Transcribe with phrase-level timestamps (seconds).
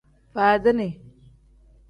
[0.33, 0.89] Faadini.